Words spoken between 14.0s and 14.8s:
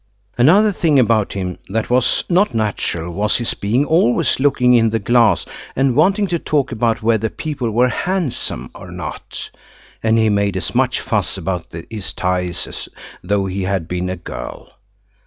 a girl.